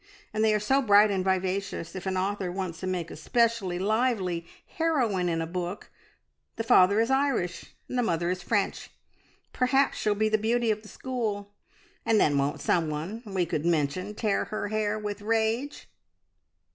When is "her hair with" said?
14.45-15.21